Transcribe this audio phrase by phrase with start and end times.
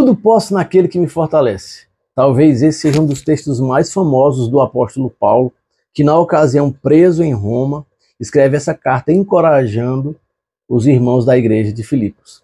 [0.00, 1.84] Tudo posso naquele que me fortalece.
[2.14, 5.52] Talvez esse seja um dos textos mais famosos do apóstolo Paulo,
[5.92, 7.84] que na ocasião preso em Roma,
[8.18, 10.18] escreve essa carta encorajando
[10.66, 12.42] os irmãos da igreja de Filipos.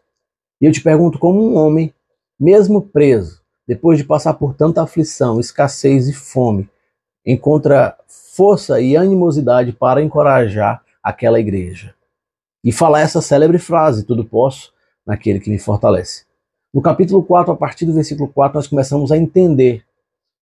[0.61, 1.95] E eu te pergunto como um homem,
[2.39, 6.69] mesmo preso, depois de passar por tanta aflição, escassez e fome,
[7.25, 11.95] encontra força e animosidade para encorajar aquela igreja.
[12.63, 14.75] E falar essa célebre frase: tudo posso
[15.07, 16.26] naquele que me fortalece.
[16.77, 19.83] No capítulo 4, a partir do versículo 4, nós começamos a entender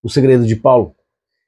[0.03, 0.93] o segredo de Paulo.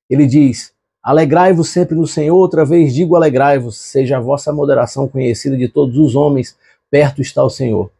[0.09, 5.57] Ele diz: Alegrai-vos sempre no Senhor, outra vez digo alegrai-vos, seja a vossa moderação conhecida
[5.57, 6.57] de todos os homens,
[6.89, 7.91] perto está o Senhor.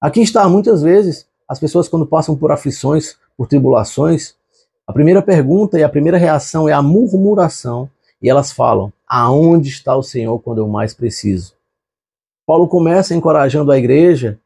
[0.00, 4.34] Aqui está, muitas vezes, as pessoas quando passam por aflições, por tribulações,
[4.84, 7.88] a primeira pergunta e a primeira reação é a murmuração,
[8.20, 11.54] e elas falam: Aonde está o Senhor quando eu mais preciso?
[12.44, 14.40] Paulo começa encorajando a igreja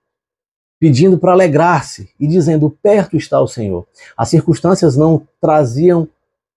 [0.84, 3.87] pedindo para alegrar-se e dizendo: perto está o Senhor.
[4.15, 6.06] As circunstâncias não traziam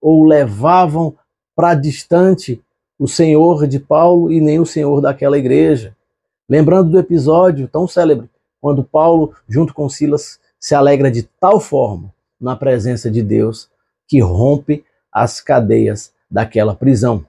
[0.01, 1.15] ou levavam
[1.55, 2.61] para distante
[2.99, 5.95] o Senhor de Paulo e nem o Senhor daquela igreja.
[6.49, 8.29] Lembrando do episódio tão célebre,
[8.59, 13.69] quando Paulo, junto com Silas, se alegra de tal forma na presença de Deus
[14.09, 17.25] que rompe as cadeias daquela prisão.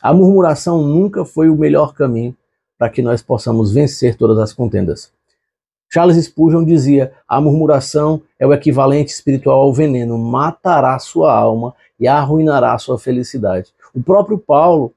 [0.00, 2.34] A murmuração nunca foi o melhor caminho
[2.78, 5.14] para que nós possamos vencer todas as contendas.
[5.92, 12.06] Charles Spurgeon dizia: a murmuração é o equivalente espiritual ao veneno, matará sua alma e
[12.06, 13.72] arruinará sua felicidade.
[13.94, 14.92] O próprio Paulo,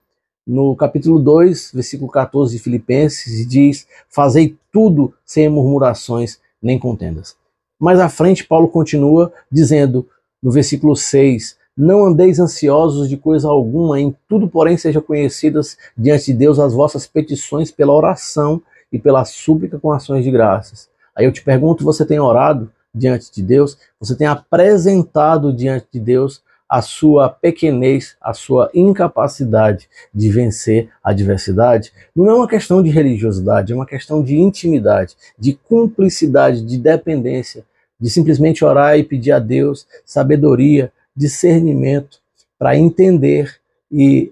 [0.45, 7.35] no capítulo 2, versículo 14 de Filipenses, diz: Fazei tudo sem murmurações nem contendas.
[7.79, 10.05] Mais à frente, Paulo continua dizendo,
[10.43, 16.25] no versículo 6, não andeis ansiosos de coisa alguma, em tudo, porém, sejam conhecidas diante
[16.25, 20.89] de Deus as vossas petições pela oração e pela súplica com ações de graças.
[21.15, 23.77] Aí eu te pergunto: você tem orado diante de Deus?
[23.99, 31.09] Você tem apresentado diante de Deus a sua pequenez, a sua incapacidade de vencer a
[31.09, 31.91] adversidade?
[32.15, 37.65] Não é uma questão de religiosidade, é uma questão de intimidade, de cumplicidade, de dependência,
[37.99, 42.19] de simplesmente orar e pedir a Deus sabedoria, discernimento
[42.57, 43.59] para entender
[43.91, 44.31] e,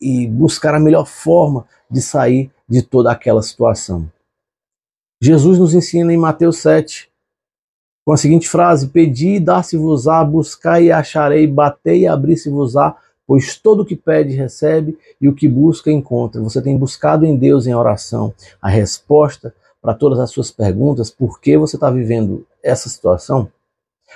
[0.00, 4.10] e buscar a melhor forma de sair de toda aquela situação.
[5.20, 7.10] Jesus nos ensina em Mateus 7,
[8.04, 12.96] com a seguinte frase: Pedi e dar-se-vos-á, buscai e acharei, batei e abrir-se-vos-á,
[13.26, 16.40] pois todo o que pede recebe e o que busca encontra.
[16.42, 21.40] Você tem buscado em Deus em oração a resposta para todas as suas perguntas, por
[21.40, 23.50] que você está vivendo essa situação?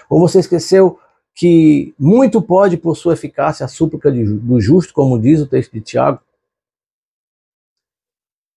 [0.09, 0.99] Ou você esqueceu
[1.35, 5.81] que muito pode, por sua eficácia, a súplica do justo, como diz o texto de
[5.81, 6.21] Tiago?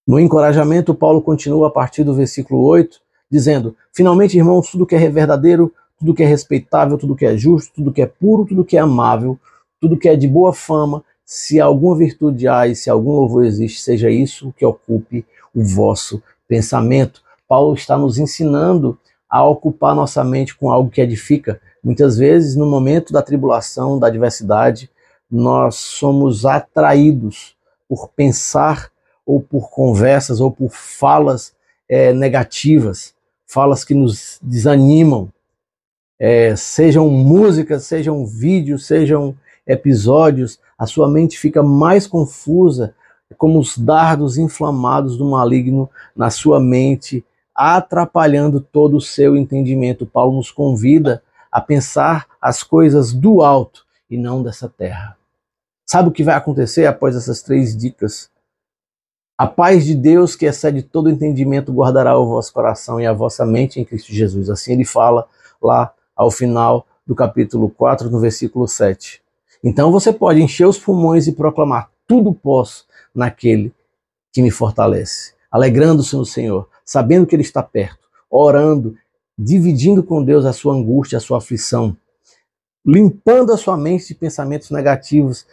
[0.09, 2.99] No encorajamento, Paulo continua a partir do versículo 8,
[3.29, 7.75] dizendo: Finalmente, irmãos, tudo que é verdadeiro, tudo que é respeitável, tudo que é justo,
[7.75, 9.37] tudo que é puro, tudo que é amável,
[9.79, 13.81] tudo que é de boa fama, se alguma virtude há e se algum louvor existe,
[13.81, 17.21] seja isso que ocupe o vosso pensamento.
[17.47, 18.97] Paulo está nos ensinando
[19.29, 21.61] a ocupar nossa mente com algo que edifica.
[21.83, 24.89] Muitas vezes, no momento da tribulação, da adversidade,
[25.29, 27.55] nós somos atraídos
[27.87, 28.89] por pensar
[29.29, 31.53] ou por conversas ou por falas
[31.87, 33.13] é, negativas,
[33.45, 35.31] falas que nos desanimam,
[36.17, 42.95] é, sejam músicas, sejam vídeos, sejam episódios, a sua mente fica mais confusa,
[43.37, 47.23] como os dardos inflamados do maligno na sua mente,
[47.53, 50.07] atrapalhando todo o seu entendimento.
[50.07, 55.15] Paulo nos convida a pensar as coisas do alto e não dessa terra.
[55.85, 58.31] Sabe o que vai acontecer após essas três dicas?
[59.39, 63.45] A paz de Deus, que excede todo entendimento, guardará o vosso coração e a vossa
[63.45, 64.49] mente em Cristo Jesus.
[64.49, 65.25] Assim ele fala
[65.63, 69.21] lá ao final do capítulo 4, no versículo 7.
[69.63, 72.85] Então você pode encher os pulmões e proclamar: tudo posso
[73.15, 73.73] naquele
[74.33, 78.93] que me fortalece, alegrando-se no Senhor, sabendo que Ele está perto, orando,
[79.37, 81.95] dividindo com Deus a sua angústia, a sua aflição,
[82.85, 85.47] limpando a sua mente de pensamentos negativos,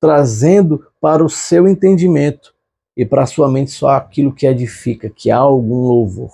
[0.00, 2.53] trazendo para o seu entendimento
[2.96, 6.32] e para sua mente só aquilo que edifica, que há algum louvor.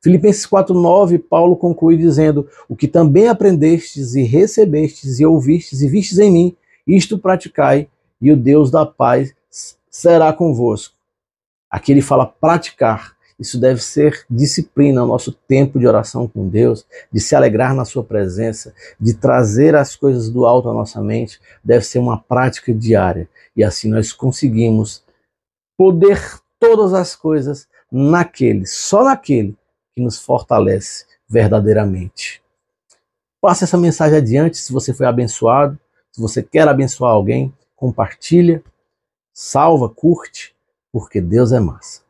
[0.00, 6.18] Filipenses 4:9, Paulo conclui dizendo: "O que também aprendestes e recebestes e ouvistes e vistes
[6.18, 7.88] em mim, isto praticai,
[8.20, 9.34] e o Deus da paz
[9.90, 10.94] será convosco."
[11.70, 13.16] Aqui ele fala praticar.
[13.38, 17.84] Isso deve ser disciplina, o nosso tempo de oração com Deus, de se alegrar na
[17.84, 22.74] Sua presença, de trazer as coisas do alto à nossa mente, deve ser uma prática
[22.74, 23.28] diária.
[23.56, 25.04] E assim nós conseguimos
[25.78, 26.20] poder
[26.58, 29.56] todas as coisas naquele, só naquele
[29.94, 32.42] que nos fortalece verdadeiramente.
[33.40, 35.78] Passe essa mensagem adiante se você foi abençoado,
[36.10, 38.62] se você quer abençoar alguém, compartilha,
[39.32, 40.52] salva, curte,
[40.90, 42.02] porque Deus é massa.